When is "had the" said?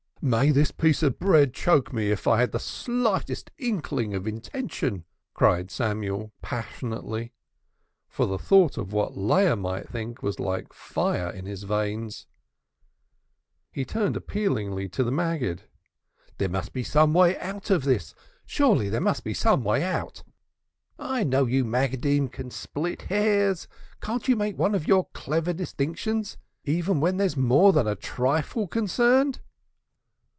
2.41-2.59